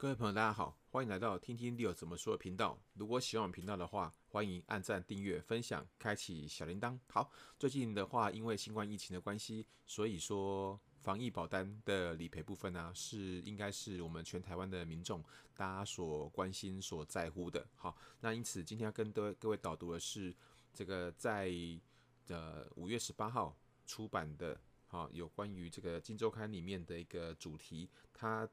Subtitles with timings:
[0.00, 2.78] 各位朋友，大家好，欢迎来到听听 Leo 怎么说频道。
[2.94, 6.96] 如果喜欢我们频道的话，欢迎按赞、订阅、分享、开启小铃铛。
[7.08, 7.28] 好，
[7.58, 15.20] 最近的话，因为新冠疫情的关系，所以说防疫保单的理赔部分呢、是应该是我们全台湾的民众
[15.56, 17.66] 大家所关心、所在乎的。
[17.74, 20.32] 好，那因此今天要跟各位各位导读的是
[20.72, 21.52] 这个在
[22.28, 28.48] 呃五月十八号出版的，好，有关于这个《金周刊》里面的一个主题，它。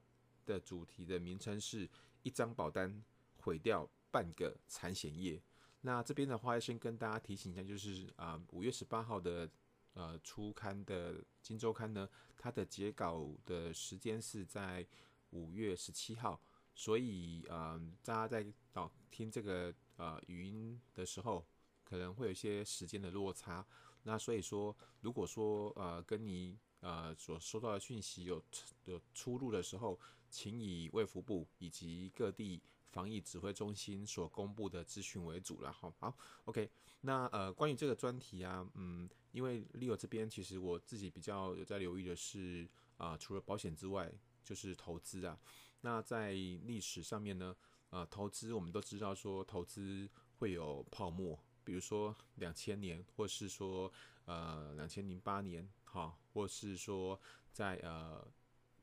[0.46, 1.90] 的主题的名称是
[2.24, 3.04] 一张保单
[3.38, 5.42] 毁掉半个产险业。
[5.82, 9.48] 那这边的话，先跟大家提醒一下，就是啊，五月十八号的
[9.94, 14.88] 呃初刊的《金周刊》呢，它的截稿的时间是在
[15.30, 16.42] 五月十七号，
[16.74, 21.46] 所以啊，大家在哦听这个呃语音的时候，
[21.84, 23.64] 可能会有一些时间的落差。
[24.04, 28.44] 那所以说，如果说呃跟你呃所收到的讯息有
[28.86, 30.00] 有出入的时候，
[30.36, 35.72] 请以卫福部以及各地防疫指挥中心所公布的资讯为主了。
[35.72, 36.70] 好，好，OK。
[37.00, 44.12] 那呃，关于这个专题啊，嗯，因为 Leo 这边其实我自己比较有在留意的是啊、除了保险之外，
[44.44, 45.40] 就是投资啊。
[45.80, 47.56] 那在历史上面呢，
[47.92, 50.10] 呃，投资我们都知道说投资
[50.40, 53.90] 会有泡沫，比如说两千年，或是说
[54.26, 57.18] 呃两千零八年，哈，或是说
[57.54, 58.28] 在呃。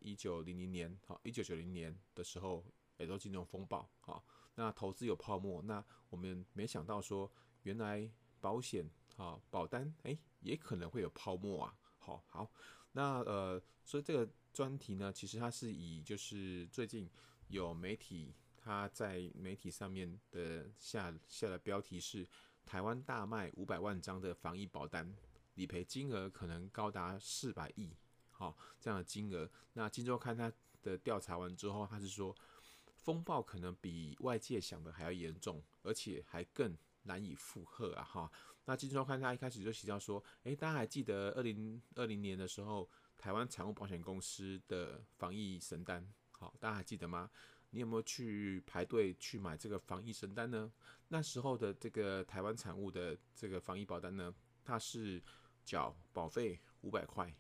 [0.03, 2.65] 一九零零年，好，一九九零年的时候，
[2.99, 7.31] 也都金融风暴，好，那投资有泡沫，那我们没想到说，
[7.63, 12.53] 原来保险，好，保单，诶，也可能会有泡沫啊，好，好，
[12.93, 17.09] 那呃，所以这个专题呢，其实它是以就是最近
[17.49, 22.29] 有媒体，它在媒体上面的下下的标题是
[22.67, 25.15] 台湾大卖五百万张的防疫保单，
[25.55, 27.97] 理赔金额可能高达四百亿。
[28.43, 29.49] 好，这样的金额。
[29.75, 32.35] 那金周刊他的调查完之后，他是说
[32.97, 38.03] 风暴可能比外界想的还要严重，而且还更难以负荷啊！
[38.03, 38.33] 哈，
[38.65, 47.31] 那金周刊他一开始就提到说，诶，大家还记得二零二零年的时候，台湾产物保险公司的防疫神单，好，大家还记得吗？
[47.71, 50.73] 你有没有去排队去买这个防疫神单呢？
[51.07, 55.23] 那时候的这个台湾产物的这个防疫保单呢，它是
[55.65, 57.33] 缴保费五百块。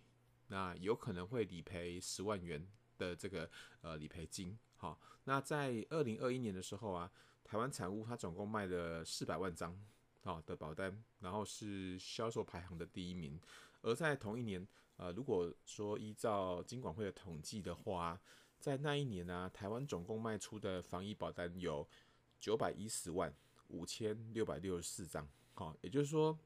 [0.53, 2.63] 那有可能会理赔十万元
[2.99, 7.11] 的这个呃理赔金，好，那在二零二一年的时候啊，
[7.43, 9.75] 台湾产物它总共卖了四百万张
[10.21, 13.41] 好的保单，然后是销售排行的第一名。
[13.81, 14.69] 而在同一年，
[14.99, 18.21] 呃，如果说依照金管会的统计的话，
[18.59, 21.89] 在那一年呢、台湾总共卖出的防疫保单有
[22.39, 23.35] 九百一十万
[23.69, 26.39] 五千六百六十四张，好，也就是说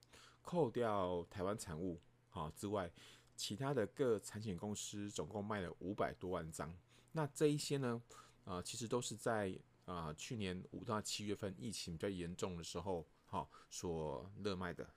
[0.42, 2.88] 扣掉台湾产物好之外。
[3.36, 6.74] 其他的各产险公司总共卖了五百多万张，
[7.12, 8.02] 那这一些呢，
[8.44, 14.88] 啊、呃，其实都是在啊、去年五到七月份疫情比较严重的时候，好、哦、所热卖的。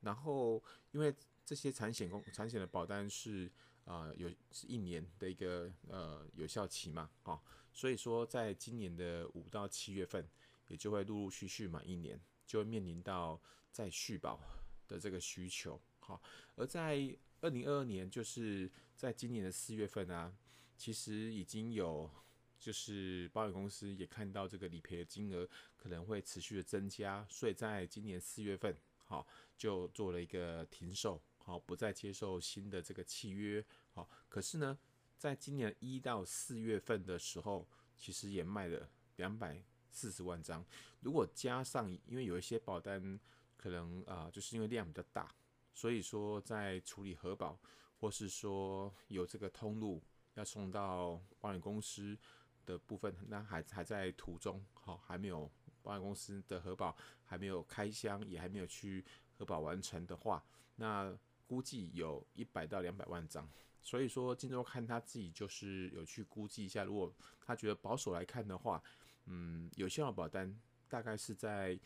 [0.00, 1.14] 然后，因为
[1.46, 3.50] 这些产险公产险的保单是
[3.86, 7.40] 啊、有是一年的一个呃有效期嘛，啊、哦，
[7.72, 10.28] 所以说在今年的五到七月份，
[10.68, 13.40] 也就会陆陆续续满一年，就会面临到
[13.70, 14.38] 再续保
[14.86, 15.80] 的这个需求。
[16.00, 16.20] 好，
[16.56, 20.34] 而在二零二二年，就是在今年的四月份啊，
[20.78, 22.10] 其实已经有
[22.58, 25.46] 就是保险公司也看到这个理赔的金额
[25.76, 28.74] 可能会持续的增加，所以在今年四月份，
[29.04, 29.26] 好
[29.58, 33.62] 就做了一个停售，好不再接受新的这个契约，
[33.92, 34.78] 好，可是呢，
[35.18, 40.64] 在今年一到四月份的时候，其实也卖了两百四十万张，
[41.00, 43.20] 如果加上因为有一些保单
[43.58, 45.30] 可能啊，就是因为量比较大。
[45.74, 47.58] 所以说，在处理核保，
[47.98, 50.00] 或是说有这个通路
[50.34, 52.16] 要送到保险公司
[52.64, 55.50] 的部分，那还还在途中，好，还没有
[55.82, 59.04] 保险公司的核保还没有开箱，也还没有去
[59.36, 60.42] 核保完成的话，
[60.76, 61.12] 那
[61.44, 63.50] 估计有一百到两百万张。
[63.82, 67.12] 所以说，今周看他自己就是有去估计一下，如果
[67.44, 68.80] 他觉得保守来看的话，
[69.26, 70.56] 嗯，有效保单
[70.88, 71.76] 大概是在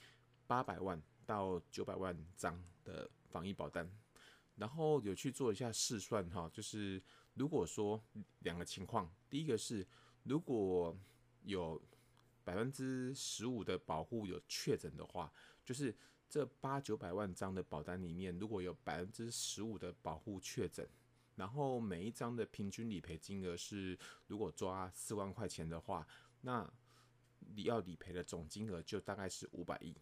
[0.47, 3.11] 八百万到九百万张的。
[3.29, 3.91] 防疫保单，
[4.57, 7.03] 然后有去做一下试算哈，就是
[7.35, 8.03] 如果说
[8.41, 9.87] 两个情况，第一个是
[10.25, 10.97] 如果
[11.43, 11.81] 有
[12.43, 15.33] 百分之十五的保护有确诊的话，
[15.65, 15.95] 就是
[16.29, 20.89] 这八九百万张的保单里面，如果有百分之十五的保护确诊，
[21.37, 26.07] 然后每一张的平均理赔金额是如果抓四万块钱的话，
[26.41, 26.69] 那
[27.55, 29.95] 你要理赔的总金额就大概是五百亿，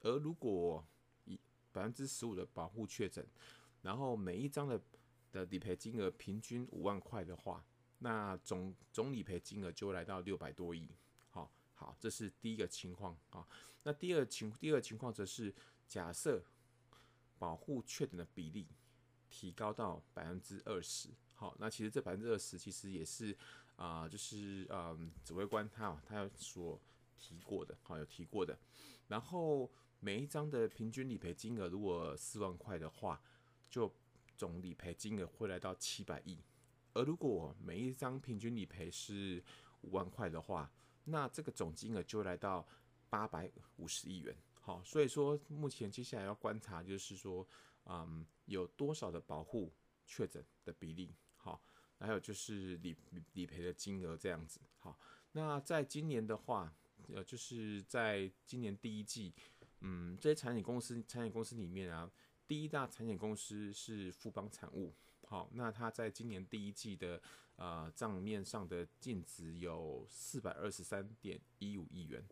[0.00, 0.84] 而如果
[1.74, 3.26] 百分之十五的保护确诊，
[3.82, 4.80] 然后每一张的
[5.32, 7.64] 的理赔金额平均五万块的话，
[7.98, 10.88] 那总总理赔金额就会来到六百多亿。
[11.30, 13.44] 好，好，这是第一个情况啊。
[13.82, 15.52] 那第二情第二情况则是
[15.88, 16.40] 假设
[17.36, 18.68] 保护确诊的比例
[19.28, 21.08] 提高到百分之二十。
[21.34, 23.36] 好，那其实这百分之二十其实也是
[23.76, 26.80] 啊、就是嗯，指挥官他他有所
[27.18, 28.58] 提过的，好，有提过的。
[29.08, 29.70] 然后
[30.00, 33.20] 每一张的平均理赔金额如果四万块的话，
[33.68, 33.92] 就
[34.36, 36.38] 总理赔金额会来到七百亿。
[36.92, 39.42] 而如果每一张平均理赔是
[39.82, 40.72] 五万块的话，
[41.04, 42.66] 那这个总金额就来到
[43.10, 44.36] 八百五十亿元。
[44.60, 47.46] 好，所以说目前接下来要观察就是说，
[47.86, 49.72] 嗯，有多少的保护
[50.06, 51.14] 确诊的比例。
[51.36, 51.60] 好，
[51.98, 52.96] 还有就是理
[53.32, 54.60] 理赔的金额这样子。
[54.78, 54.98] 好，
[55.32, 56.74] 那在今年的话，
[57.12, 59.32] 呃，就是在今年第一季，
[59.80, 62.10] 嗯，这些产险公司产险公司里面啊，
[62.46, 64.94] 第一大产险公司是富邦产物。
[65.26, 67.20] 好，那它在今年第一季的
[67.56, 72.22] 呃账面上的净值有四百二十三点一五亿元，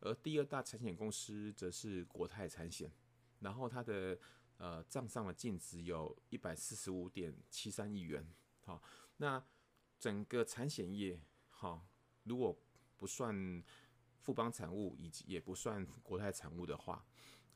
[0.00, 2.90] 而第二大产险公司则是国泰产险，
[3.38, 4.18] 然后它的
[4.58, 8.26] 呃账上的净值有一百四十五点七三亿元。
[8.64, 8.82] 好，
[9.18, 9.42] 那
[9.98, 11.86] 整个产险业，好，
[12.24, 12.58] 如果
[12.96, 13.62] 不算
[14.30, 17.04] 富邦产物以及也不算国泰产物的话，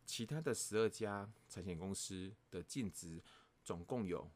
[0.05, 3.23] 其他的十二家产险公司的净值
[3.63, 4.29] 总共有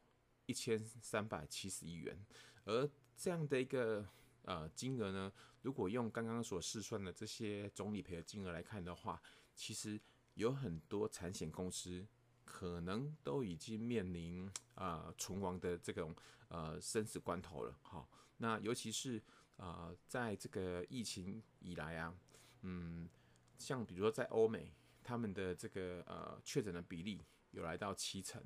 [0.47, 2.17] 一千三百七十亿元，
[2.65, 4.07] 而这样的一个
[4.43, 5.33] 呃金额呢，
[5.63, 9.21] 如果用刚刚所试算的这些总理赔的金额来看的话，
[9.57, 10.01] 其实
[10.35, 12.07] 有很多产险公司。
[12.51, 16.17] 可能都已经面临啊存亡的这种
[16.49, 18.09] 呃生死关头了，好，
[18.39, 19.19] 那尤其是
[19.59, 22.19] 啊、呃、在这个疫情以来啊，
[22.63, 23.09] 嗯，
[23.59, 24.73] 像比如说在欧美，
[25.03, 27.21] 他们的这个呃确诊的比例
[27.51, 28.43] 有来到七成，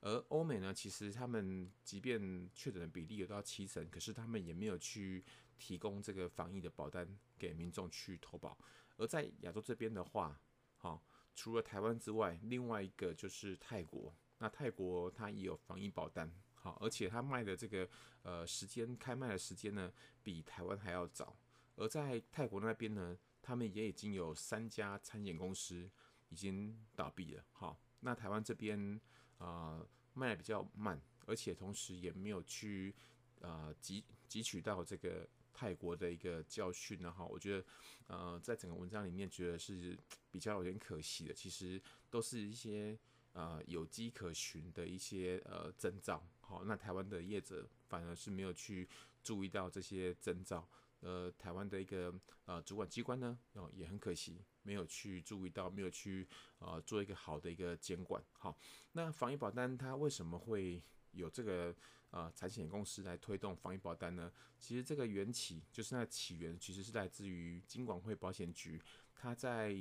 [0.00, 5.24] 而欧美呢，其实他们即便确诊的比例有到七成，可是他们也没有去
[5.58, 8.56] 提供这个防疫的保单给民众去投保，
[8.96, 10.40] 而在亚洲这边的话，
[10.76, 11.04] 好。
[11.36, 14.14] 除了台湾之外，另外一个就是泰国。
[14.38, 17.90] 那泰国它也有防疫保单，好，而且它卖的这个
[18.22, 21.36] 呃时间开卖的时间呢，比台湾还要早。
[21.74, 25.90] 而在泰国那边呢，他们也已经有三家餐饮公司
[26.30, 27.44] 已经倒闭了。
[27.52, 28.98] 好，那台湾这边
[29.38, 32.94] 啊、呃、卖的比较慢，而且同时也没有去
[33.42, 35.28] 啊汲汲取到这个。
[35.56, 37.64] 泰国的一个教训呢，哈，我觉得，
[38.08, 39.96] 呃，在整个文章里面，觉得是
[40.32, 41.32] 比较有点可惜的。
[41.32, 41.80] 其实
[42.10, 42.98] 都是一些
[43.34, 48.88] 呃有迹可循的一些呃征兆，好，那台湾的业者反而是没有去
[49.22, 50.68] 注意到这些征兆，
[51.04, 52.12] 呃，台湾的一个
[52.46, 56.26] 呃主管机关呢，哦，也很可惜，没有去注意到，没有去
[56.58, 58.20] 呃做一个好的一个监管。
[58.32, 58.58] 好，
[58.92, 61.74] 那防疫保单它为什么会有这个？
[62.10, 64.30] 呃，产险公司来推动防疫保单呢？
[64.60, 68.80] 其实这个缘起就是那起源，其实是来自于金管会保险局，
[69.16, 69.74] 它在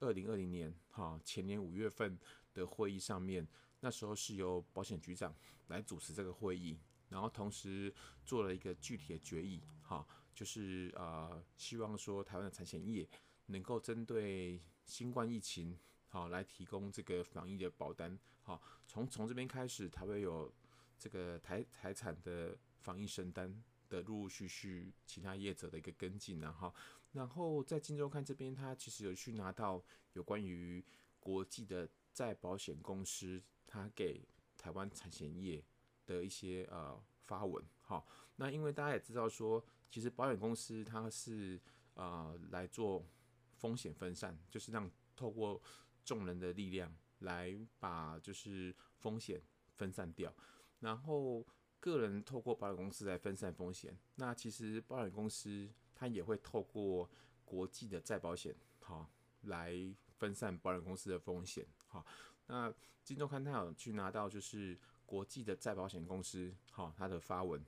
[0.00, 2.18] 二零二零年哈前年五月份
[2.52, 3.46] 的会议上面，
[3.78, 5.32] 那时候是由保险局长
[5.68, 6.76] 来主持这个会议，
[7.10, 7.94] 然后同时
[8.24, 10.04] 做了一个具体的决议，哈，
[10.38, 13.08] 就是啊，希望说台湾的产险业
[13.46, 15.76] 能够针对新冠疫情，
[16.06, 20.52] 好来提供这个防疫的保单，好，从从这边开始，才会有。
[21.00, 26.74] 这个台台产的防疫申单的陆陆续续其他业者的一个跟进，然后，
[27.12, 29.80] 然后在今周刊这边，他其实有去拿到
[30.14, 30.84] 有关于
[31.20, 35.64] 国际的再保险公司，他给台湾产险业
[36.04, 41.60] 的一些呃发文，好，那因为大家也知道说，其实保险公司它是
[41.92, 43.04] 呃来做
[43.52, 45.62] 风险分散，就是让透过
[46.02, 49.42] 众人的力量来把就是风险
[49.76, 50.34] 分散掉。
[50.80, 51.46] 然后
[51.78, 57.10] 个人透过保险公司来分散风险，那其实保险公司它也会透过
[57.44, 59.10] 国际的再保险，好
[59.42, 59.74] 来
[60.16, 62.06] 分散保险公司的风险，好。
[62.46, 62.72] 那
[63.04, 67.64] 金周刊他有去拿到就是国际的再保险公司，好，它的发文，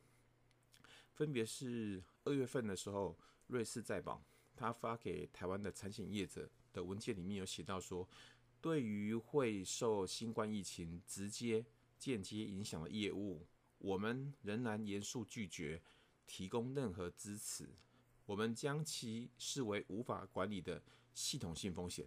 [1.15, 3.17] 分别是二月份的时候，
[3.47, 4.23] 瑞士再保
[4.55, 8.07] 他发给台湾的产险业者的文件里面有写到说，
[8.61, 11.65] 对于会受新冠疫情直接
[11.99, 13.47] 间接影响的业务，
[13.79, 15.81] 我们仍然严肃拒绝
[16.27, 17.71] 提供任何支持。
[18.27, 20.83] 我们将其视为无法管理的
[21.15, 22.07] 系统性风险，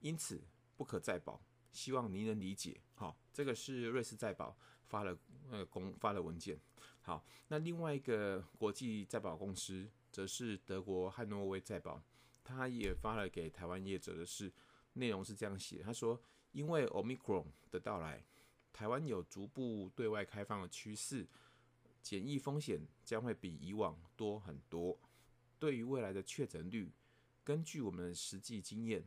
[0.00, 0.42] 因此
[0.76, 1.40] 不可再保。
[1.78, 2.80] 希望您能理解。
[2.96, 4.58] 好，这个是瑞士再保
[4.88, 5.16] 发了
[5.48, 6.60] 呃公发了文件。
[7.02, 12.02] 好，那另外一个国际再保公司则是德国汉诺威再保，
[12.42, 14.52] 他也发了给台湾业者的是
[14.94, 15.80] 内容是这样写。
[15.80, 16.20] 他说，
[16.50, 18.24] 因为 Omicron 的到来。
[18.72, 21.26] 台湾有逐步对外开放的趋势，
[22.02, 24.98] 检疫风险将会比以往多很多。
[25.60, 26.92] 对于未来的确诊率，
[27.44, 29.04] 根据我们的实际经验，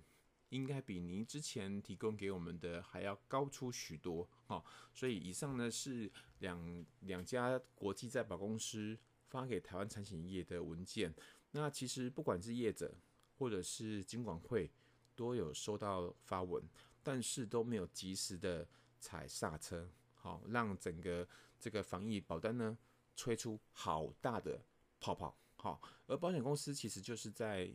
[0.52, 4.30] 应该比您之前提供给我们的还要高出许多。
[4.46, 11.14] 好，所以以上呢是两两家国际再保公司发给台湾产险业的文件。
[11.52, 12.94] 那其实不管是业者
[13.38, 14.70] 或者是金管会，
[15.16, 16.64] 都有收到发文，
[17.02, 18.68] 但是都没有及时的
[19.00, 21.28] 踩刹车，好，让整个
[21.60, 22.78] 这个防疫保单呢
[23.16, 24.62] 吹出好大的
[25.00, 25.38] 泡泡。
[25.56, 27.72] 好，而保险公司其实就是在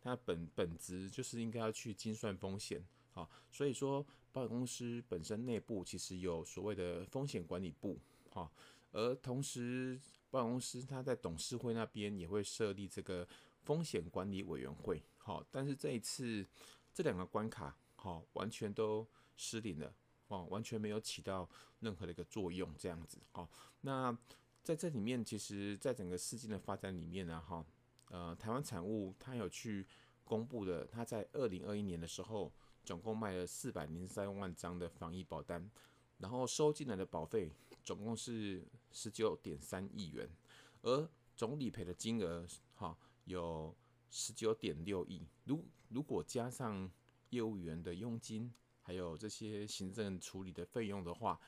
[0.00, 7.98] 它本本质就是应该要去精算风险，好，所以说保险公司本身内部其实有所谓的风险管理部，
[8.30, 8.52] 好，
[8.92, 10.00] 而同时
[10.30, 13.26] 保险公司它在董事会那边也会设立这个
[13.62, 16.46] 风险管理委员会，好，但是这一次
[16.92, 19.94] 这两个关卡，好，完全都失灵了，
[20.28, 21.48] 哦，完全没有起到
[21.80, 23.48] 任何的一个作用，这样子，好，
[23.80, 24.16] 那。
[24.60, 27.64] 在这里面，其实，在整个事件的发展里面呢，哈，
[28.08, 29.86] 呃，台湾产物它有去
[30.24, 32.52] 公布的，它在二零二一年的时候，
[32.84, 35.70] 总共卖了四百零三万张的防疫保单，
[36.18, 37.52] 然后收进来的保费
[37.84, 40.28] 总共是十九点三亿元，
[40.82, 43.76] 而总理赔的金额，哈，有
[44.10, 45.26] 十九点六亿。
[45.44, 46.90] 如如果加上
[47.30, 51.38] 业务员的佣金，还有这些行政处理的费用的话，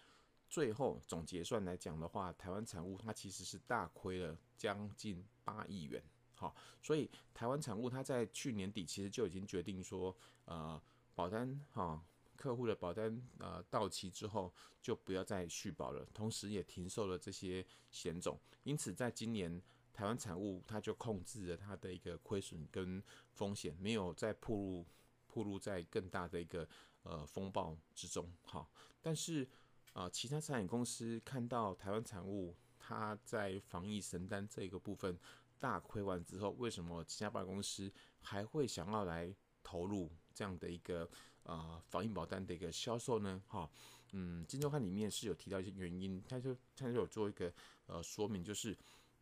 [0.48, 6.02] 最后总结算来讲的话，台湾产物它其实是大亏了将近八亿元。
[6.40, 10.16] 好，所以台湾产物它在去年底其实就已经决定说，
[10.46, 10.80] 呃，
[11.14, 12.02] 保单哈
[12.34, 18.40] 客户的保单呃到期之后就不要再续保了，同时也停售了这些险种。
[18.62, 19.60] 因此，在今年
[19.92, 24.86] 台湾产物它就控制了它的一个亏损跟风险，没有再暴露
[25.28, 26.66] 暴露在更大的一个
[27.02, 28.32] 呃风暴之中。
[28.46, 28.70] 好，
[29.02, 29.46] 但是。
[29.92, 35.18] 啊，其他产险公司看到台湾产物，它在防疫承担这个部分
[35.60, 41.08] 大亏完之后，为什么其他保险公司还会想要来投入这样的一个
[41.44, 43.40] 呃防疫保单的一个销售呢？
[43.46, 43.70] 哈，
[44.12, 47.52] 嗯，金周刊里面是有提到一些原因，他就他就有做一个
[47.86, 48.76] 呃说明，就是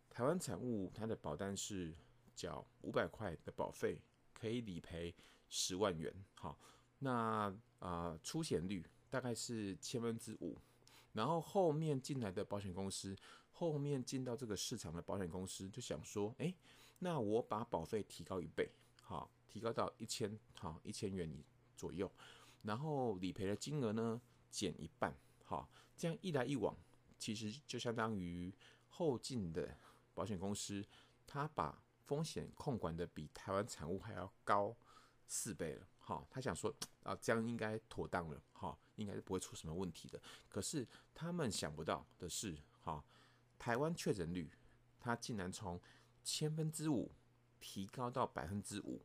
[0.08, 1.94] 台湾产物它的保单是
[2.34, 4.00] 缴五百块的保费，
[4.32, 5.14] 可以理赔
[5.50, 6.58] 十万元，好，
[7.00, 7.10] 那
[7.80, 8.82] 啊、呃、出险率。
[9.10, 10.54] 大概是千分之五，
[11.14, 13.16] 然后后面进来的保险公司，
[13.58, 16.54] 后面进到这个市场的保险公司就想说，哎，
[17.00, 18.70] 那我把保费提高一倍，
[19.02, 21.28] 好，提高到一千，好，一千元
[21.74, 22.08] 左右，
[22.62, 25.12] 然后理赔的金额呢减一半，
[25.42, 26.72] 好，这样一来一往，
[27.18, 28.54] 其实就相当于
[28.86, 29.76] 后进的
[30.14, 30.86] 保险公司，
[31.26, 34.72] 他把风险控管的比台湾产物还要高
[35.26, 35.84] 四倍了。
[35.98, 36.72] 好，他想说
[37.02, 40.22] 啊，这样应该妥当了，好，应该是不会出什么问题的。
[40.48, 43.04] 可是他们想不到的是，哈，
[43.58, 44.50] 台湾确诊率，
[45.00, 45.80] 它竟然从
[46.22, 47.10] 千分之五
[47.60, 49.02] 提高到百分之五，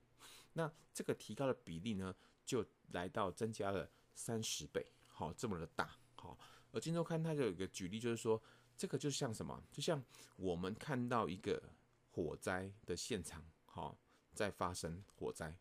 [0.54, 6.38] 那这个提高的比例呢，就来到增加了三十倍，好，这么的大，好。
[6.72, 8.42] 而金周刊它就有一个举例，就是说，
[8.76, 9.64] 这个就像什么？
[9.72, 10.04] 就像
[10.36, 11.62] 我们看到一个
[12.12, 13.98] 火灾的现场，好，
[14.34, 15.56] 在发生火灾。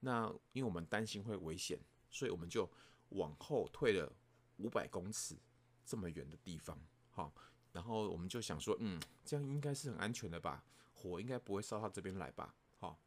[0.00, 1.78] 那因为我们担心会危险，
[2.10, 2.70] 所以我们就
[3.10, 4.10] 往后退了
[4.56, 5.36] 五百公尺
[5.84, 6.78] 这么远的地方，
[7.10, 7.32] 好，
[7.76, 10.64] 然后我们就想说，嗯，这样应该是很安全的吧？
[10.94, 12.54] 火应该不会烧到这边来吧？
[12.78, 12.98] 好，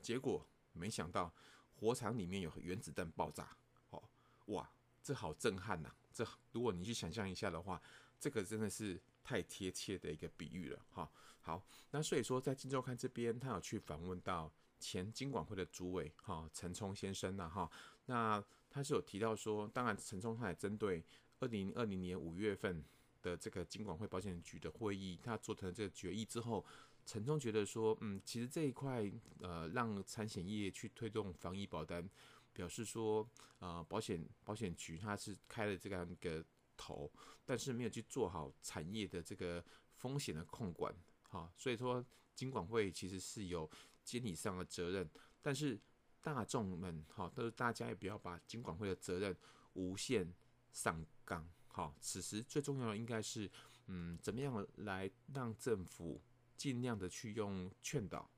[0.00, 1.32] 结果没想到
[1.76, 3.56] 火场里面有原子弹爆炸，
[3.88, 4.02] 好，
[4.46, 4.68] 哇，
[5.00, 5.94] 这好震撼呐！
[6.12, 7.80] 这如果你去想象一下的话，
[8.18, 11.08] 这个真的是太贴切的一个比喻了，哈。
[11.40, 14.52] 好，那所以说在《金周刊》这边，他有去访问到。
[14.84, 17.70] 前金管会的主委哈陈冲先生呐哈，
[18.06, 21.04] 那他是有提到说，当然陈冲他也针对
[21.38, 22.84] 二零二零年五月份
[23.22, 26.64] 的这个金管会保险局的会议，他做成这个决议之后，
[27.06, 29.10] 陈聪觉得说，嗯，其实这一块
[29.40, 32.06] 呃让产险业去推动防疫保单，
[32.52, 33.26] 表示说
[33.60, 36.44] 呃保险保险局他是开了这样一个
[36.76, 37.10] 头，
[37.46, 39.64] 但是没有去做好产业的这个
[39.94, 40.94] 风险的控管，
[41.30, 43.70] 哈，所以说金管会其实是有。
[44.04, 45.08] 监理上的责任，
[45.40, 45.78] 但是
[46.20, 49.36] 大众们哈，都是大家也不要把金管会的责任
[49.74, 50.28] 无限
[50.72, 51.48] 上纲。
[51.72, 53.50] 好，此时最重要的应该是，
[53.86, 56.22] 嗯，怎么样来让政府
[56.56, 58.30] 尽量的去用劝导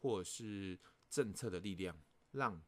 [0.00, 0.78] 或者是
[1.08, 1.96] 政策的力量，
[2.32, 2.60] 让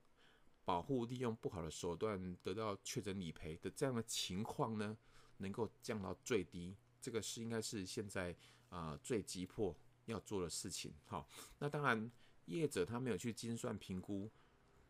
[0.65, 4.97] 保护利用不好的手段得到确诊理赔的这样的情况呢，
[5.37, 6.75] 能够降到最低。
[7.01, 8.35] 这个是应该是现在
[8.71, 9.77] 啊、最急迫
[10.07, 10.95] 要做的事情。
[11.05, 12.11] 好，那当然。
[12.47, 14.29] 业者他没有去精算评估，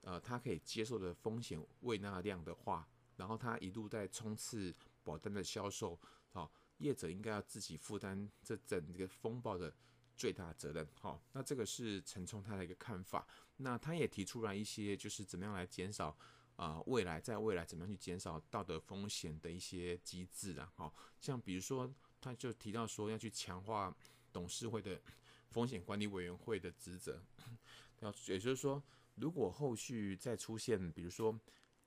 [0.00, 4.74] 呃，他可以接受的风险胃纳量的话，然后他一路在冲刺
[5.04, 5.99] 保单的销售，
[6.30, 9.75] 好，业者应该要自己负担这整个风暴的
[10.16, 10.87] 最大责任。
[11.00, 13.26] 好，那这个是陈冲他的一个看法。
[13.56, 16.16] 那他也提出来一些，就是怎么样来减少
[16.56, 20.73] 啊、未来在未来怎么样去减少道德风险的一些机制啊。
[20.76, 23.97] 好，像比如说，他就提到说要去强化
[24.32, 25.00] 董事会的
[25.49, 27.23] 风险管理委员会的职责。
[28.00, 28.82] 要也就是说，
[29.14, 31.38] 如果后续再出现，比如说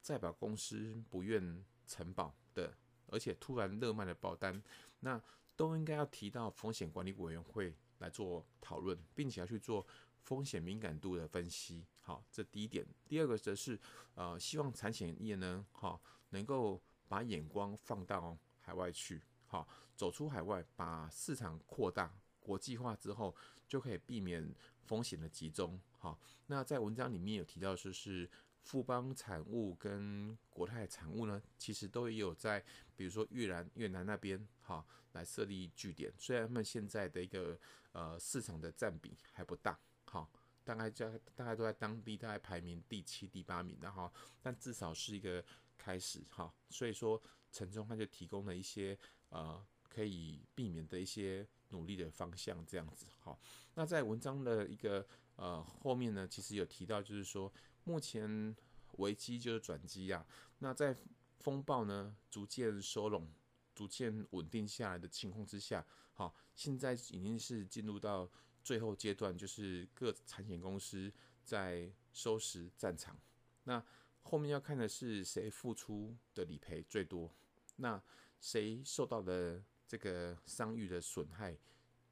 [0.01, 2.75] 再保公司不愿承保的，
[3.07, 4.61] 而且突然热卖的保单，
[4.99, 5.21] 那
[5.55, 9.85] 都应该要提到风险管理委员会来做讨论，并且要去做
[10.21, 11.85] 风险敏感度的分析。
[12.01, 12.85] 好，这第一点。
[13.07, 13.79] 第二个则是，
[14.15, 23.35] 呃，希望产险业呢，好，能够把眼光放到海外去，好，走出海外，把市场扩大国际化之后，
[23.67, 25.79] 就可以避免风险的集中。
[25.97, 28.29] 好，那在文章里面有提到就是。
[28.65, 32.59] 富邦产物跟国泰产物呢，其实都也有在，
[32.95, 36.11] 比如说越南越南那边，哈，来设立据点。
[36.17, 37.57] 虽然他们现在的一个
[37.91, 40.27] 呃市场的占比还不大，哈，
[40.63, 45.45] 大概在大概都在当地大概排名第七、第八名的哈，但至少是一个
[45.77, 46.51] 开始哈。
[46.71, 48.97] 所以说陈冲他就提供了一些
[49.29, 53.37] 呃可以避免的一些努力的方向，这样子哈。
[53.75, 55.05] 那在文章的一个
[55.35, 57.53] 呃后面呢，其实有提到就是说。
[57.85, 58.55] 目前
[58.97, 60.25] 危机就是转机啊！
[60.59, 60.95] 那在
[61.39, 63.31] 风暴呢逐渐收拢、
[63.73, 68.29] 逐渐稳定下来的情况之下，好，现在已经是进入到
[68.63, 71.13] 最后阶段，就是各产险公司
[71.43, 73.17] 在收拾战场。
[73.65, 73.83] 那
[74.23, 77.31] 后面要看的是谁付出的理赔最多，
[77.75, 78.01] 那
[78.39, 81.55] 谁受到的这个伤愈的损害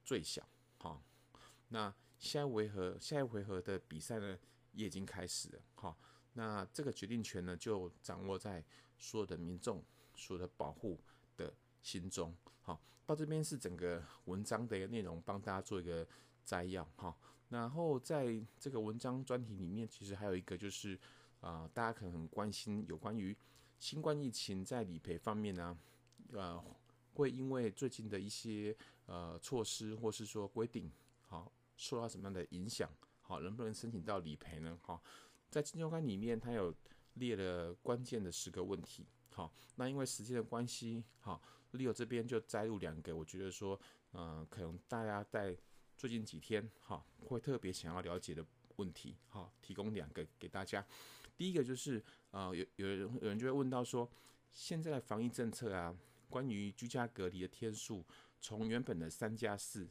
[0.03, 0.47] 最小？
[0.77, 1.03] 好，
[1.69, 4.37] 那下一回合，下一回合的比赛呢？
[4.73, 5.97] 也已经开始了，好，
[6.33, 8.63] 那这个决定权呢，就掌握在
[8.97, 9.83] 所有的民众、
[10.15, 10.99] 所有的保护
[11.37, 16.07] 的心中，好，到这边是整个文章的一个内容，帮大家做一个
[16.43, 17.15] 摘要，哈，
[17.49, 20.99] 然后在这个文章专题里面，其实还有一个就是，
[21.41, 23.35] 啊、大家可能很关心有关于
[23.79, 25.77] 新冠疫情在理赔方面呢，
[26.31, 26.63] 呃，
[27.13, 30.91] 会因为最近的一些呃措施或是说规定，
[31.27, 32.89] 好，受到什么样的影响？
[33.25, 34.77] 好，能不能申请到理赔呢？
[34.83, 35.01] 好，
[35.49, 36.75] 在金周刊里面，它有
[37.13, 39.07] 列了关键的十个问题。
[39.29, 43.79] 好，那因为时间的关系，好，Leo 这边就摘录两个，我觉得说，
[44.11, 45.57] 嗯、可能大家在
[45.97, 50.85] 最近几天，哈，会特别想要了解的问题，好，提供两个给大家。
[51.37, 54.07] 第一个就是，呃，有有人有人就会问到说，
[54.51, 55.95] 现在的防疫政策啊，
[56.29, 58.05] 关于居家隔离的天数，
[58.41, 59.87] 从原本的三加四。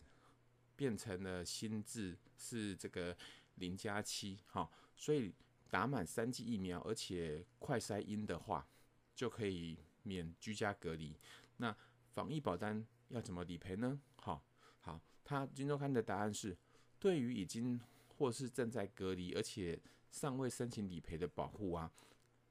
[0.82, 3.16] 变成了新制是这个
[3.54, 5.32] 零加七，哈，所以
[5.70, 8.66] 打满三剂疫苗，而且快筛阴的话，
[9.14, 11.16] 就可以免居家隔离。
[11.58, 11.72] 那
[12.10, 14.00] 防疫保单要怎么理赔呢？
[14.16, 14.44] 好，
[14.80, 16.58] 好，他金周刊的答案是，
[16.98, 17.80] 对于已经
[18.18, 21.92] 或是正在隔离，而且尚未申请理赔的保护啊，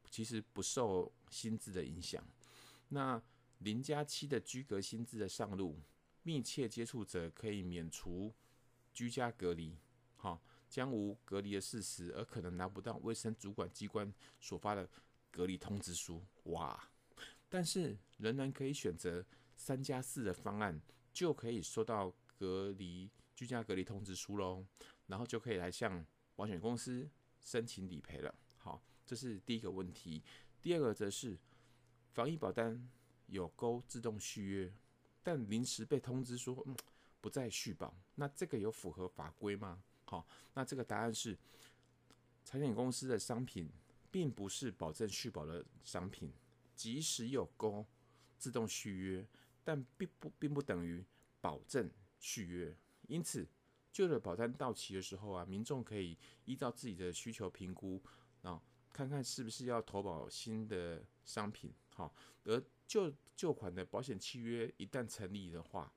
[0.10, 2.26] 其实不受新制的影响。
[2.88, 3.22] 那
[3.58, 5.78] 零加七的居隔薪资的上路。
[6.24, 8.34] 密切接触者可以免除
[8.94, 9.78] 居家隔离，
[10.16, 14.90] 好，将无隔离的事实，而可能拿不到卫生主管机关所发的
[15.32, 16.24] 隔离通知书。
[16.44, 16.90] 哇！
[17.50, 20.82] 但是仍然可以选择三加四的方案，
[21.12, 24.66] 就可以收到隔离居家隔离通知书喽，
[25.08, 26.06] 然后就可以来向
[26.36, 27.10] 保险公司
[27.42, 28.34] 申请理赔了。
[28.58, 30.24] 好，这是第一个问题。
[30.62, 31.38] 第二个则是
[32.12, 32.90] 防疫保单
[33.28, 34.74] 有勾自动续约。
[35.24, 36.76] 但临时被通知说，嗯，
[37.20, 39.82] 不再续保，那这个有符合法规吗？
[40.06, 41.38] 好，那这个答案是，
[42.44, 43.70] 产险公司的商品
[44.10, 46.32] 并不是保证续保的商品，
[46.76, 47.86] 即使有勾
[48.38, 49.28] 自动续约，
[49.64, 51.04] 但并不并不等于
[51.40, 52.76] 保证续约。
[53.08, 53.48] 因此，
[53.92, 58.02] 旧的保单到期的时候啊，民众可以依照自己的需求评估，
[58.42, 61.72] 啊，看看是不是要投保新的商品。
[61.94, 62.14] 好，
[62.46, 65.94] 而旧旧款的保险契约一旦成立的话，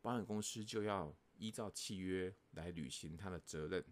[0.00, 3.84] 保险公司就要依照契约来履行它的责任。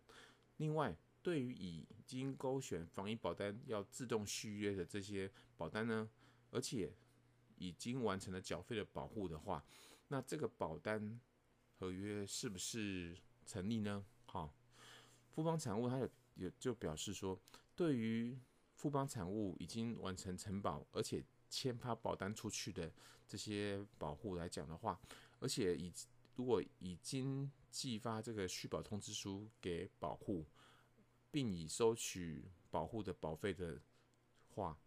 [0.56, 6.08] 另外，对于已经勾选防疫保单要自动续约的这些保单呢，
[6.50, 6.90] 而且
[7.58, 9.62] 已经完成了缴费的保护的话，
[10.08, 11.20] 那这个保单
[11.78, 13.14] 合约是不是
[13.44, 14.02] 成立呢？
[14.24, 14.50] 好，
[15.28, 17.38] 富邦产物它有有就表示说，
[17.74, 18.38] 对于
[18.76, 21.22] 富邦产物已经完成承保，而且
[21.56, 22.92] 签发保单出去的
[23.26, 25.00] 这些保户来讲的话，
[25.40, 25.90] 而且已
[26.34, 30.44] 如果已经寄发这个续保通知书给保户，
[31.30, 33.80] 并已收取保户的保费的
[34.50, 34.78] 话，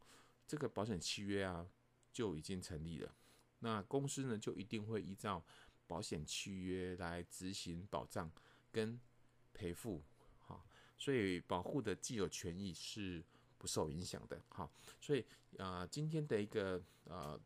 [0.45, 1.67] 这个保险契约啊
[2.13, 3.15] 就已经成立了。
[3.61, 5.43] 那公司呢就一定会依照
[5.87, 8.31] 保险契约来执行保障
[8.71, 8.99] 跟
[9.53, 10.03] 赔付，
[10.37, 10.67] 好，
[10.99, 13.25] 所以保护的既有权益是
[13.59, 15.19] 不受影响的，好，所以
[15.57, 17.39] 啊、呃，今天的一个呃，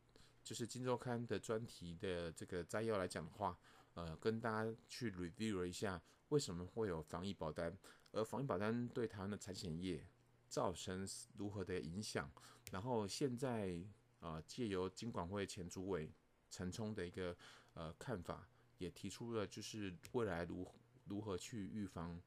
[0.43, 3.57] 就是《金周刊》的专题的这个摘要来讲的话，
[3.95, 5.99] 呃，跟大家去 review 了一下
[6.29, 7.75] 为什么会有防疫保单，
[8.11, 10.05] 而防疫保单对台湾的产险业
[10.47, 12.31] 造成如何的影响，
[12.71, 13.75] 然后现在
[14.19, 16.11] 啊，借由金管会前主委
[16.51, 17.35] 陈冲的一个
[17.73, 18.47] 呃看法，
[18.77, 20.67] 也提出了就是未来如
[21.07, 22.21] 如何去预防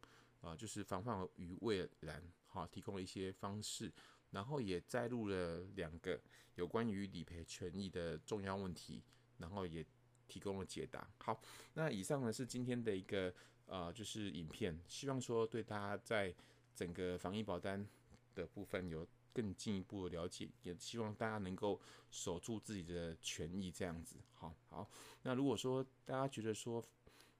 [0.46, 2.22] 啊，就是防范于未然。
[2.46, 3.92] 好，提供了一些方式，
[4.30, 6.18] 然后也摘录了两个
[6.54, 9.02] 有关于理赔权益的重要问题，
[9.38, 9.84] 然后也
[10.26, 11.06] 提供了解答。
[11.18, 11.38] 好，
[11.74, 13.34] 那以上呢是今天的一个
[13.66, 16.34] 呃，就是影片，希望说对大家在
[16.74, 17.86] 整个防疫保单
[18.34, 21.78] 的部分有更进一步的了解，也希望大家能够
[22.10, 24.16] 守住自己的权益，这样子。
[24.32, 24.88] 好，好，
[25.24, 26.82] 那如果说大家觉得说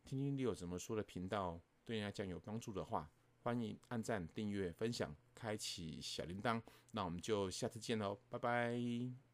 [0.04, 3.08] 听听你有什么说的频道对你来讲有帮助的话，
[3.44, 9.25] 欢迎按赞、订阅、分享、开启小铃铛，那我们就下次见喽，拜拜。